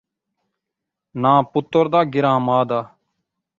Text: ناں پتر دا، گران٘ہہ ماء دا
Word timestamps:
ناں 1.21 1.39
پتر 1.51 1.85
دا، 1.93 2.01
گران٘ہہ 2.13 2.43
ماء 2.45 2.63
دا 2.69 2.79